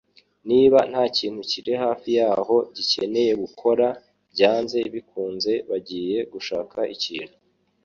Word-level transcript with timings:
Niba 0.49 0.79
ntakintu 0.91 1.41
kiri 1.51 1.73
hafi 1.83 2.09
yabo 2.19 2.55
gikeneye 2.75 3.33
gukora, 3.43 3.87
byanze 4.33 4.77
bikunze 4.93 5.51
bagiye 5.69 6.17
gushaka 6.33 6.79
ikintu. 6.95 7.35